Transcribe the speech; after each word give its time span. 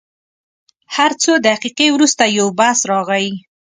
هر 0.95 1.11
څو 1.21 1.31
دقیقې 1.47 1.87
وروسته 1.91 2.23
یو 2.37 2.47
بس 2.59 2.79
راغی. 2.91 3.27